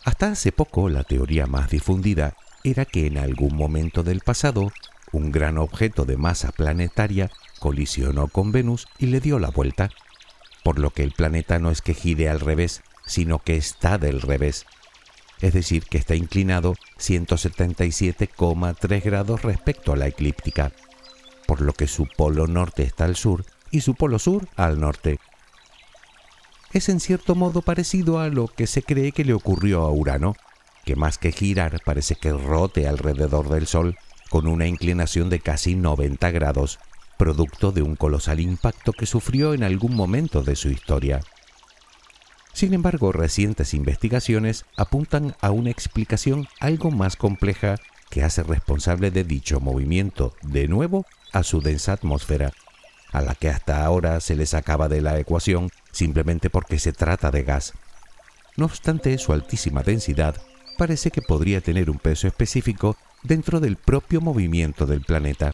Hasta 0.04 0.32
hace 0.32 0.52
poco 0.52 0.90
la 0.90 1.04
teoría 1.04 1.48
más 1.48 1.70
difundida 1.70 2.36
era 2.64 2.86
que 2.86 3.08
en 3.08 3.18
algún 3.18 3.56
momento 3.56 4.04
del 4.04 4.20
pasado 4.20 4.72
un 5.12 5.32
gran 5.32 5.58
objeto 5.58 6.06
de 6.06 6.18
masa 6.18 6.52
planetaria 6.52 7.32
colisionó 7.60 8.28
con 8.28 8.52
Venus 8.52 8.88
y 8.98 9.08
le 9.08 9.22
dio 9.22 9.40
la 9.40 9.50
vuelta, 9.50 9.90
por 10.64 10.80
lo 10.80 10.90
que 10.90 11.04
el 11.04 11.12
planeta 11.12 11.60
no 11.60 11.72
es 11.72 11.82
que 11.82 11.94
gire 11.94 12.30
al 12.30 12.40
revés, 12.40 12.82
sino 13.06 13.40
que 13.40 13.56
está 13.56 13.98
del 13.98 14.22
revés, 14.22 14.66
es 15.42 15.54
decir, 15.54 15.86
que 15.86 15.98
está 15.98 16.16
inclinado 16.16 16.76
177,3 17.00 19.04
grados 19.04 19.42
respecto 19.42 19.94
a 19.94 19.98
la 19.98 20.08
eclíptica, 20.08 20.72
por 21.46 21.62
lo 21.62 21.74
que 21.74 21.88
su 21.88 22.08
polo 22.08 22.48
norte 22.48 22.84
está 22.84 23.06
al 23.06 23.16
sur 23.16 23.46
y 23.70 23.82
su 23.82 23.96
polo 23.96 24.20
sur 24.20 24.48
al 24.56 24.80
norte. 24.80 25.20
Es 26.74 26.90
en 26.90 27.00
cierto 27.00 27.36
modo 27.36 27.62
parecido 27.62 28.20
a 28.20 28.30
lo 28.30 28.48
que 28.48 28.66
se 28.66 28.82
cree 28.82 29.12
que 29.12 29.24
le 29.24 29.34
ocurrió 29.34 29.82
a 29.82 29.92
Urano, 29.92 30.36
que 30.86 30.96
más 30.96 31.20
que 31.20 31.32
girar 31.32 31.80
parece 31.86 32.16
que 32.16 32.34
rote 32.34 32.88
alrededor 32.88 33.50
del 33.50 33.68
Sol 33.68 33.96
con 34.32 34.48
una 34.48 34.66
inclinación 34.66 35.30
de 35.30 35.40
casi 35.40 35.76
90 35.76 36.32
grados, 36.32 36.80
producto 37.20 37.72
de 37.72 37.84
un 37.84 37.96
colosal 37.96 38.40
impacto 38.40 38.92
que 38.92 39.06
sufrió 39.06 39.54
en 39.54 39.64
algún 39.64 39.96
momento 39.96 40.42
de 40.42 40.56
su 40.56 40.70
historia. 40.70 41.22
Sin 42.54 42.74
embargo, 42.74 43.12
recientes 43.12 43.76
investigaciones 43.76 44.66
apuntan 44.76 45.36
a 45.42 45.52
una 45.52 45.70
explicación 45.70 46.48
algo 46.60 46.90
más 46.90 47.16
compleja 47.16 47.76
que 48.10 48.24
hace 48.24 48.42
responsable 48.42 49.12
de 49.12 49.24
dicho 49.24 49.60
movimiento, 49.60 50.34
de 50.42 50.68
nuevo, 50.68 51.06
a 51.34 51.44
su 51.44 51.62
densa 51.62 51.94
atmósfera, 51.94 52.52
a 53.12 53.22
la 53.22 53.36
que 53.36 53.50
hasta 53.50 53.86
ahora 53.86 54.20
se 54.20 54.36
le 54.36 54.48
sacaba 54.48 54.90
de 54.90 55.02
la 55.02 55.20
ecuación 55.20 55.70
simplemente 55.94 56.50
porque 56.50 56.80
se 56.80 56.92
trata 56.92 57.32
de 57.32 57.44
gas. 57.44 57.74
No 58.58 58.66
obstante, 58.66 59.18
su 59.18 59.32
altísima 59.32 59.82
densidad 59.82 60.36
parece 60.78 61.12
que 61.12 61.22
podría 61.22 61.62
tener 61.62 61.90
un 61.90 62.00
peso 62.00 62.28
específico 62.28 62.98
dentro 63.24 63.60
del 63.60 63.78
propio 63.78 64.20
movimiento 64.20 64.86
del 64.86 65.02
planeta. 65.02 65.54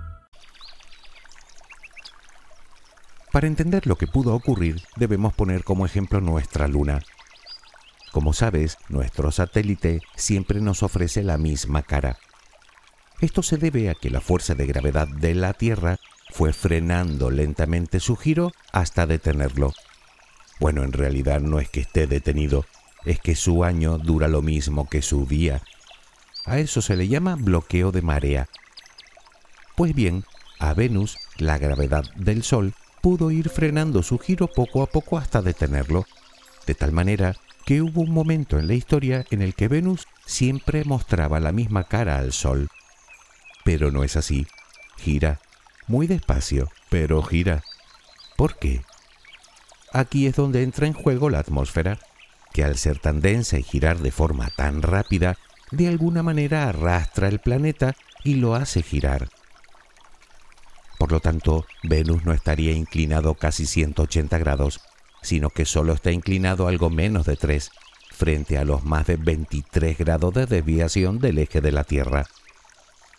Para 3.31 3.47
entender 3.47 3.87
lo 3.87 3.95
que 3.95 4.07
pudo 4.07 4.35
ocurrir, 4.35 4.81
debemos 4.97 5.33
poner 5.33 5.63
como 5.63 5.85
ejemplo 5.85 6.19
nuestra 6.19 6.67
Luna. 6.67 7.01
Como 8.11 8.33
sabes, 8.33 8.77
nuestro 8.89 9.31
satélite 9.31 10.01
siempre 10.17 10.59
nos 10.59 10.83
ofrece 10.83 11.23
la 11.23 11.37
misma 11.37 11.81
cara. 11.81 12.17
Esto 13.21 13.41
se 13.41 13.57
debe 13.57 13.89
a 13.89 13.95
que 13.95 14.09
la 14.09 14.19
fuerza 14.19 14.53
de 14.53 14.65
gravedad 14.65 15.07
de 15.07 15.33
la 15.33 15.53
Tierra 15.53 15.97
fue 16.29 16.51
frenando 16.51 17.29
lentamente 17.29 18.01
su 18.01 18.17
giro 18.17 18.51
hasta 18.73 19.05
detenerlo. 19.05 19.71
Bueno, 20.59 20.83
en 20.83 20.91
realidad 20.91 21.39
no 21.39 21.59
es 21.59 21.69
que 21.69 21.79
esté 21.79 22.07
detenido, 22.07 22.65
es 23.05 23.19
que 23.19 23.35
su 23.35 23.63
año 23.63 23.97
dura 23.97 24.27
lo 24.27 24.41
mismo 24.41 24.89
que 24.89 25.01
su 25.01 25.25
día. 25.25 25.61
A 26.45 26.59
eso 26.59 26.81
se 26.81 26.97
le 26.97 27.07
llama 27.07 27.35
bloqueo 27.35 27.93
de 27.93 28.01
marea. 28.01 28.49
Pues 29.75 29.95
bien, 29.95 30.25
a 30.59 30.73
Venus, 30.73 31.17
la 31.37 31.57
gravedad 31.57 32.03
del 32.15 32.43
Sol 32.43 32.73
pudo 33.01 33.31
ir 33.31 33.49
frenando 33.49 34.03
su 34.03 34.19
giro 34.19 34.47
poco 34.47 34.83
a 34.83 34.87
poco 34.87 35.17
hasta 35.17 35.41
detenerlo, 35.41 36.05
de 36.65 36.75
tal 36.75 36.91
manera 36.91 37.35
que 37.65 37.81
hubo 37.81 38.01
un 38.01 38.11
momento 38.11 38.59
en 38.59 38.67
la 38.67 38.73
historia 38.73 39.25
en 39.31 39.41
el 39.41 39.55
que 39.55 39.67
Venus 39.67 40.07
siempre 40.25 40.83
mostraba 40.85 41.39
la 41.39 41.51
misma 41.51 41.83
cara 41.85 42.17
al 42.17 42.33
Sol. 42.33 42.67
Pero 43.63 43.91
no 43.91 44.03
es 44.03 44.15
así. 44.15 44.47
Gira. 44.97 45.39
Muy 45.87 46.07
despacio, 46.07 46.69
pero 46.89 47.21
gira. 47.21 47.63
¿Por 48.37 48.57
qué? 48.57 48.81
Aquí 49.93 50.25
es 50.25 50.35
donde 50.35 50.63
entra 50.63 50.87
en 50.87 50.93
juego 50.93 51.29
la 51.29 51.39
atmósfera, 51.39 51.99
que 52.53 52.63
al 52.63 52.77
ser 52.77 52.99
tan 52.99 53.19
densa 53.19 53.59
y 53.59 53.63
girar 53.63 53.99
de 53.99 54.11
forma 54.11 54.49
tan 54.55 54.81
rápida, 54.81 55.37
de 55.71 55.87
alguna 55.87 56.23
manera 56.23 56.69
arrastra 56.69 57.27
el 57.27 57.39
planeta 57.39 57.95
y 58.23 58.35
lo 58.35 58.55
hace 58.55 58.83
girar. 58.83 59.29
Por 61.01 61.11
lo 61.11 61.19
tanto, 61.19 61.65
Venus 61.81 62.25
no 62.25 62.31
estaría 62.31 62.73
inclinado 62.73 63.33
casi 63.33 63.65
180 63.65 64.37
grados, 64.37 64.81
sino 65.23 65.49
que 65.49 65.65
solo 65.65 65.93
está 65.93 66.11
inclinado 66.11 66.67
algo 66.67 66.91
menos 66.91 67.25
de 67.25 67.37
3, 67.37 67.71
frente 68.11 68.59
a 68.59 68.65
los 68.65 68.83
más 68.83 69.07
de 69.07 69.15
23 69.15 69.97
grados 69.97 70.31
de 70.35 70.45
desviación 70.45 71.17
del 71.17 71.39
eje 71.39 71.59
de 71.59 71.71
la 71.71 71.85
Tierra. 71.85 72.27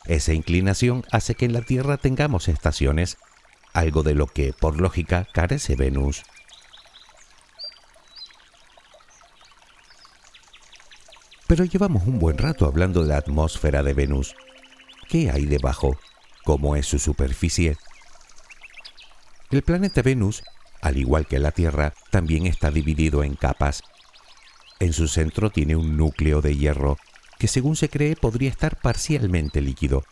Esa 0.05 0.33
inclinación 0.33 1.05
hace 1.11 1.35
que 1.35 1.45
en 1.45 1.55
la 1.55 1.63
Tierra 1.63 1.97
tengamos 1.97 2.47
estaciones, 2.47 3.17
algo 3.73 4.05
de 4.05 4.15
lo 4.15 4.29
que, 4.29 4.53
por 4.53 4.81
lógica, 4.81 5.27
carece 5.33 5.75
Venus. 5.75 6.23
Pero 11.49 11.65
llevamos 11.65 12.07
un 12.07 12.21
buen 12.21 12.39
rato 12.39 12.67
hablando 12.67 13.03
de 13.03 13.09
la 13.09 13.17
atmósfera 13.17 13.83
de 13.83 13.93
Venus. 13.93 14.37
¿Qué 15.09 15.33
hay 15.33 15.47
debajo? 15.47 15.99
¿Cómo 16.45 16.75
es 16.75 16.87
su 16.87 16.99
superficie? 16.99 17.77
El 19.51 19.63
planeta 19.63 20.03
Venus, 20.03 20.43
al 20.81 20.97
igual 20.97 21.27
que 21.27 21.39
la 21.39 21.53
Tierra, 21.53 21.95
también 22.11 22.47
está 22.47 22.73
dividido 22.73 23.23
en 23.23 23.37
capas. 23.37 23.83
En 24.81 24.93
su 24.93 25.07
centro 25.07 25.51
tiene 25.51 25.77
un 25.77 25.97
núcleo 25.97 26.41
de 26.43 26.57
hierro 26.57 26.97
que 27.39 27.47
según 27.47 27.77
se 27.77 27.89
cree 27.89 28.17
podría 28.17 28.51
estar 28.51 28.81
parcialmente 28.81 29.61
líquido. 29.61 30.05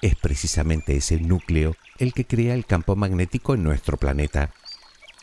Es 0.00 0.14
precisamente 0.14 0.96
ese 0.96 1.20
núcleo 1.20 1.76
el 1.98 2.14
que 2.14 2.26
crea 2.26 2.54
el 2.54 2.64
campo 2.64 2.96
magnético 2.96 3.54
en 3.54 3.62
nuestro 3.62 3.98
planeta. 3.98 4.52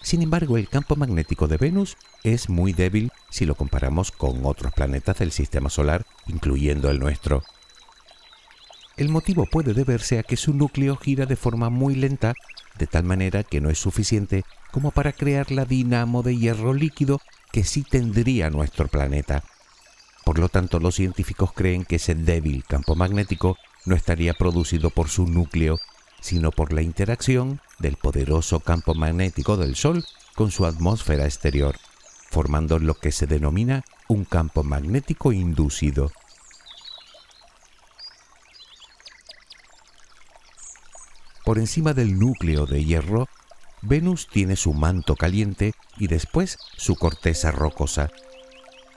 Sin 0.03 0.21
embargo, 0.21 0.57
el 0.57 0.69
campo 0.69 0.95
magnético 0.95 1.47
de 1.47 1.57
Venus 1.57 1.97
es 2.23 2.49
muy 2.49 2.73
débil 2.73 3.11
si 3.31 3.45
lo 3.45 3.55
comparamos 3.55 4.11
con 4.11 4.45
otros 4.45 4.73
planetas 4.73 5.17
del 5.17 5.31
Sistema 5.31 5.69
Solar, 5.69 6.05
incluyendo 6.27 6.91
el 6.91 6.99
nuestro. 6.99 7.43
El 8.95 9.09
motivo 9.09 9.47
puede 9.47 9.73
deberse 9.73 10.19
a 10.19 10.23
que 10.23 10.37
su 10.37 10.53
núcleo 10.53 10.95
gira 10.97 11.25
de 11.25 11.35
forma 11.35 11.69
muy 11.69 11.95
lenta, 11.95 12.33
de 12.77 12.85
tal 12.85 13.03
manera 13.03 13.43
que 13.43 13.59
no 13.59 13.69
es 13.69 13.79
suficiente 13.79 14.43
como 14.71 14.91
para 14.91 15.13
crear 15.13 15.51
la 15.51 15.65
dinamo 15.65 16.21
de 16.21 16.37
hierro 16.37 16.73
líquido 16.73 17.19
que 17.51 17.63
sí 17.63 17.83
tendría 17.83 18.49
nuestro 18.49 18.87
planeta. 18.87 19.43
Por 20.23 20.39
lo 20.39 20.47
tanto, 20.47 20.79
los 20.79 20.95
científicos 20.95 21.53
creen 21.53 21.85
que 21.85 21.95
ese 21.95 22.15
débil 22.15 22.63
campo 22.65 22.95
magnético 22.95 23.57
no 23.85 23.95
estaría 23.95 24.33
producido 24.33 24.89
por 24.89 25.09
su 25.09 25.27
núcleo, 25.27 25.79
sino 26.21 26.51
por 26.51 26.71
la 26.71 26.81
interacción 26.81 27.59
del 27.79 27.97
poderoso 27.97 28.59
campo 28.59 28.93
magnético 28.93 29.57
del 29.57 29.75
Sol 29.75 30.05
con 30.35 30.51
su 30.51 30.65
atmósfera 30.65 31.25
exterior, 31.25 31.75
formando 32.29 32.79
lo 32.79 32.93
que 32.93 33.11
se 33.11 33.27
denomina 33.27 33.83
un 34.07 34.23
campo 34.23 34.63
magnético 34.63 35.31
inducido. 35.31 36.11
Por 41.43 41.59
encima 41.59 41.93
del 41.93 42.17
núcleo 42.17 42.65
de 42.65 42.83
hierro, 42.83 43.27
Venus 43.81 44.27
tiene 44.27 44.55
su 44.55 44.73
manto 44.73 45.15
caliente 45.15 45.73
y 45.97 46.07
después 46.07 46.57
su 46.77 46.95
corteza 46.95 47.51
rocosa. 47.51 48.11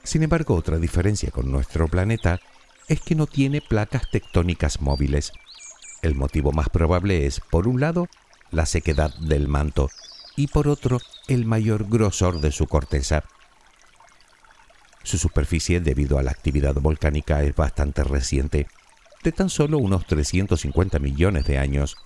Sin 0.05 0.23
embargo, 0.23 0.55
otra 0.55 0.79
diferencia 0.79 1.31
con 1.33 1.51
nuestro 1.51 1.89
planeta 1.89 2.41
es 2.89 3.01
que 3.01 3.17
no 3.17 3.27
tiene 3.27 3.61
placas 3.61 4.09
tectónicas 4.11 4.81
móviles. 4.81 5.33
El 6.03 6.15
motivo 6.15 6.53
más 6.53 6.69
probable 6.69 7.27
es, 7.27 7.41
por 7.41 7.67
un 7.67 7.81
lado, 7.81 8.07
la 8.53 8.67
sequedad 8.67 9.13
del 9.19 9.49
manto 9.49 9.91
y 10.37 10.49
por 10.49 10.69
otro, 10.69 11.01
el 11.29 11.47
mayor 11.47 11.89
grosor 11.89 12.41
de 12.41 12.53
su 12.53 12.67
corteza. 12.67 13.25
Su 15.03 15.19
superficie, 15.19 15.81
debido 15.81 16.19
a 16.19 16.23
la 16.23 16.31
actividad 16.31 16.75
volcánica, 16.75 17.43
es 17.43 17.55
bastante 17.55 18.05
reciente, 18.05 18.69
de 19.25 19.33
tan 19.33 19.49
solo 19.49 19.79
unos 19.79 20.07
350 20.07 20.99
millones 20.99 21.47
de 21.47 21.59
años, 21.59 21.97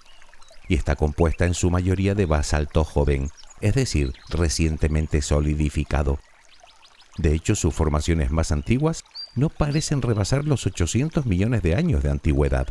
y 0.71 0.77
está 0.77 0.95
compuesta 0.95 1.47
en 1.47 1.55
su 1.55 1.69
mayoría 1.69 2.15
de 2.15 2.27
basalto 2.27 2.85
joven, 2.85 3.33
es 3.61 3.75
decir, 3.75 4.12
recientemente 4.29 5.21
solidificado. 5.21 6.21
De 7.19 7.35
hecho, 7.35 7.57
sus 7.57 7.75
formaciones 7.75 8.31
más 8.31 8.53
antiguas 8.53 9.03
no 9.35 9.49
parecen 9.49 10.00
rebasar 10.00 10.45
los 10.45 10.67
800 10.67 11.27
millones 11.27 11.62
de 11.62 11.75
años 11.75 12.05
de 12.05 12.11
antigüedad. 12.12 12.69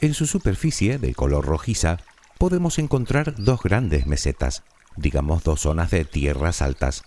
En 0.00 0.14
su 0.14 0.28
superficie, 0.28 0.98
de 0.98 1.12
color 1.12 1.46
rojiza, 1.46 1.98
podemos 2.38 2.78
encontrar 2.78 3.34
dos 3.36 3.64
grandes 3.64 4.06
mesetas, 4.06 4.62
digamos 4.94 5.42
dos 5.42 5.62
zonas 5.62 5.90
de 5.90 6.04
tierras 6.04 6.62
altas. 6.62 7.02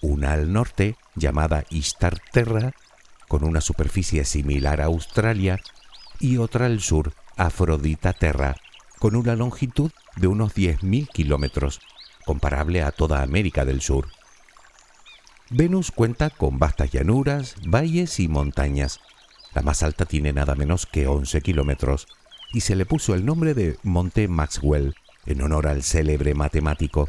Una 0.00 0.32
al 0.32 0.52
norte, 0.52 0.96
llamada 1.14 1.66
Istar 1.70 2.18
Terra, 2.32 2.74
con 3.32 3.44
una 3.44 3.62
superficie 3.62 4.26
similar 4.26 4.82
a 4.82 4.84
Australia, 4.84 5.58
y 6.20 6.36
otra 6.36 6.66
al 6.66 6.80
sur, 6.80 7.14
Afrodita 7.38 8.12
Terra, 8.12 8.56
con 8.98 9.16
una 9.16 9.34
longitud 9.36 9.90
de 10.16 10.26
unos 10.26 10.54
10.000 10.54 11.08
kilómetros, 11.08 11.80
comparable 12.26 12.82
a 12.82 12.90
toda 12.90 13.22
América 13.22 13.64
del 13.64 13.80
Sur. 13.80 14.08
Venus 15.48 15.92
cuenta 15.92 16.28
con 16.28 16.58
vastas 16.58 16.90
llanuras, 16.90 17.54
valles 17.66 18.20
y 18.20 18.28
montañas, 18.28 19.00
la 19.54 19.62
más 19.62 19.82
alta 19.82 20.04
tiene 20.04 20.34
nada 20.34 20.54
menos 20.54 20.84
que 20.84 21.06
11 21.06 21.40
kilómetros 21.40 22.08
y 22.52 22.60
se 22.60 22.76
le 22.76 22.84
puso 22.84 23.14
el 23.14 23.24
nombre 23.24 23.54
de 23.54 23.78
Monte 23.82 24.28
Maxwell 24.28 24.94
en 25.24 25.40
honor 25.40 25.68
al 25.68 25.82
célebre 25.82 26.34
matemático. 26.34 27.08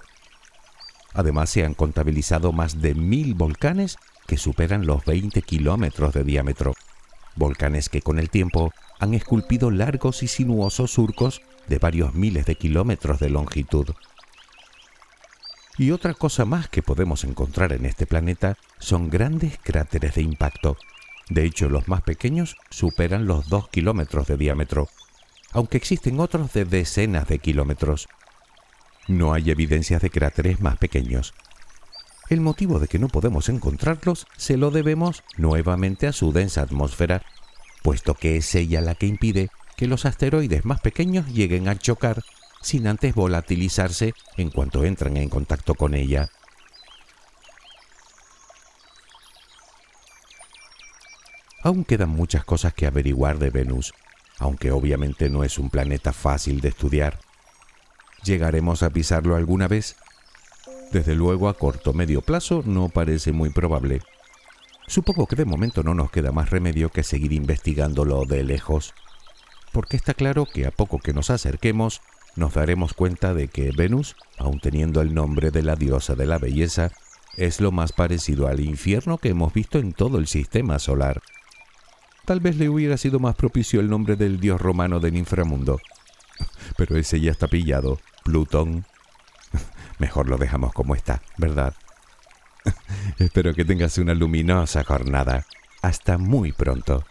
Además 1.14 1.50
se 1.50 1.66
han 1.66 1.74
contabilizado 1.74 2.54
más 2.54 2.80
de 2.82 2.96
mil 2.96 3.34
volcanes 3.34 3.98
que 4.28 4.38
superan 4.38 4.86
los 4.86 5.06
20 5.06 5.42
kilómetros 5.42 6.14
de 6.14 6.24
diámetro, 6.24 6.74
volcanes 7.36 7.90
que 7.90 8.02
con 8.02 8.20
el 8.20 8.30
tiempo 8.30 8.72
han 9.00 9.14
esculpido 9.14 9.72
largos 9.72 10.24
y 10.24 10.28
sinuosos 10.28 10.92
surcos 10.92 11.42
de 11.68 11.80
varios 11.80 12.14
miles 12.14 12.46
de 12.46 12.56
kilómetros 12.56 13.20
de 13.20 13.30
longitud. 13.30 13.88
Y 15.78 15.92
otra 15.92 16.14
cosa 16.14 16.46
más 16.46 16.68
que 16.68 16.84
podemos 16.84 17.24
encontrar 17.24 17.74
en 17.74 17.86
este 17.86 18.06
planeta 18.06 18.58
son 18.80 19.10
grandes 19.10 19.58
cráteres 19.64 20.16
de 20.16 20.22
impacto, 20.22 20.78
de 21.30 21.46
hecho, 21.46 21.70
los 21.70 21.88
más 21.88 22.02
pequeños 22.02 22.58
superan 22.70 23.26
los 23.26 23.48
2 23.48 23.70
kilómetros 23.70 24.28
de 24.28 24.38
diámetro, 24.38 24.90
aunque 25.52 25.78
existen 25.78 26.20
otros 26.20 26.54
de 26.54 26.66
decenas 26.66 27.28
de 27.28 27.40
kilómetros. 27.40 28.08
No 29.08 29.34
hay 29.34 29.50
evidencias 29.50 30.02
de 30.02 30.10
cráteres 30.10 30.60
más 30.62 30.78
pequeños. 30.78 31.34
El 32.30 32.42
motivo 32.42 32.80
de 32.80 32.88
que 32.88 33.00
no 33.00 33.10
podemos 33.10 33.50
encontrarlos 33.50 34.26
se 34.38 34.58
lo 34.58 34.72
debemos 34.72 35.24
nuevamente 35.38 36.08
a 36.08 36.14
su 36.14 36.32
densa 36.32 36.62
atmósfera, 36.62 37.22
puesto 37.84 38.16
que 38.16 38.38
es 38.38 38.56
ella 38.56 38.82
la 38.82 38.96
que 38.96 39.08
impide 39.08 39.50
que 39.76 39.88
los 39.88 40.06
asteroides 40.06 40.66
más 40.66 40.80
pequeños 40.80 41.28
lleguen 41.28 41.68
a 41.68 41.78
chocar 41.78 42.24
sin 42.62 42.88
antes 42.88 43.14
volatilizarse 43.14 44.14
en 44.38 44.50
cuanto 44.50 44.86
entran 44.86 45.18
en 45.18 45.30
contacto 45.30 45.76
con 45.76 45.94
ella. 45.94 46.30
Aún 51.62 51.86
quedan 51.86 52.10
muchas 52.10 52.44
cosas 52.44 52.74
que 52.74 52.86
averiguar 52.86 53.38
de 53.40 53.50
Venus, 53.50 53.94
aunque 54.38 54.72
obviamente 54.72 55.30
no 55.30 55.44
es 55.44 55.58
un 55.58 55.70
planeta 55.70 56.12
fácil 56.12 56.62
de 56.62 56.70
estudiar. 56.70 57.20
¿Llegaremos 58.24 58.84
a 58.84 58.90
pisarlo 58.90 59.36
alguna 59.36 59.68
vez? 59.68 59.96
Desde 60.94 61.16
luego 61.16 61.50
a 61.50 61.56
corto 61.56 61.92
medio 61.92 62.22
plazo 62.22 62.62
no 62.68 62.88
parece 62.88 63.32
muy 63.32 63.50
probable. 63.50 64.02
Supongo 64.86 65.26
que 65.26 65.36
de 65.36 65.44
momento 65.44 65.82
no 65.82 65.96
nos 65.96 66.12
queda 66.12 66.32
más 66.32 66.52
remedio 66.52 66.90
que 66.90 67.02
seguir 67.02 67.34
investigándolo 67.34 68.26
de 68.26 68.44
lejos, 68.44 68.94
porque 69.72 69.98
está 69.98 70.14
claro 70.14 70.46
que 70.46 70.68
a 70.68 70.72
poco 70.72 71.00
que 71.00 71.12
nos 71.12 71.32
acerquemos, 71.32 72.02
nos 72.36 72.54
daremos 72.54 72.94
cuenta 72.94 73.34
de 73.34 73.48
que 73.48 73.72
Venus, 73.76 74.16
aun 74.38 74.60
teniendo 74.60 75.02
el 75.02 75.16
nombre 75.16 75.50
de 75.50 75.64
la 75.64 75.76
diosa 75.76 76.14
de 76.14 76.28
la 76.28 76.38
belleza, 76.38 76.92
es 77.38 77.60
lo 77.60 77.72
más 77.72 77.92
parecido 77.92 78.48
al 78.48 78.60
infierno 78.60 79.18
que 79.18 79.30
hemos 79.30 79.52
visto 79.52 79.80
en 79.80 79.94
todo 79.94 80.20
el 80.20 80.28
sistema 80.28 80.78
solar. 80.78 81.24
Tal 82.26 82.40
vez 82.40 82.58
le 82.58 82.70
hubiera 82.70 82.98
sido 82.98 83.20
más 83.20 83.34
propicio 83.34 83.80
el 83.80 83.90
nombre 83.90 84.16
del 84.16 84.40
dios 84.40 84.62
romano 84.62 85.00
del 85.00 85.18
inframundo. 85.18 85.80
Pero 86.78 86.98
ese 86.98 87.20
ya 87.20 87.32
está 87.32 87.48
pillado, 87.48 88.00
Plutón. 88.24 88.86
Mejor 90.04 90.28
lo 90.28 90.38
dejamos 90.38 90.74
como 90.74 90.96
está, 90.96 91.22
¿verdad? 91.38 91.74
Espero 93.20 93.54
que 93.54 93.64
tengas 93.64 93.98
una 93.98 94.14
luminosa 94.14 94.84
jornada. 94.84 95.46
Hasta 95.82 96.18
muy 96.18 96.52
pronto. 96.52 97.06